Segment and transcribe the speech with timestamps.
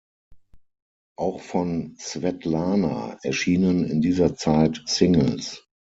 [1.15, 5.67] Auch von Swetlana erschienen in dieser Zeit Singles.